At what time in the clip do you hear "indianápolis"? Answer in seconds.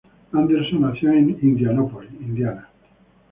1.43-2.09